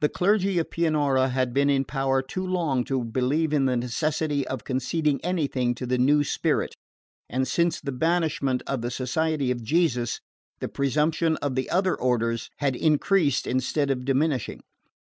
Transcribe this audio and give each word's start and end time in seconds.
The 0.00 0.08
clergy 0.08 0.58
of 0.58 0.70
Pianura 0.72 1.28
had 1.28 1.54
been 1.54 1.70
in 1.70 1.84
power 1.84 2.22
too 2.22 2.44
long 2.44 2.82
to 2.86 3.04
believe 3.04 3.52
in 3.52 3.66
the 3.66 3.76
necessity 3.76 4.44
of 4.48 4.64
conceding 4.64 5.24
anything 5.24 5.76
to 5.76 5.86
the 5.86 5.96
new 5.96 6.24
spirit; 6.24 6.74
and 7.30 7.46
since 7.46 7.80
the 7.80 7.92
banishment 7.92 8.64
of 8.66 8.82
the 8.82 8.90
Society 8.90 9.52
of 9.52 9.62
Jesus 9.62 10.18
the 10.58 10.66
presumption 10.66 11.36
of 11.36 11.54
the 11.54 11.70
other 11.70 11.94
orders 11.94 12.50
had 12.56 12.74
increased 12.74 13.46
instead 13.46 13.92
of 13.92 14.04
diminishing. 14.04 14.58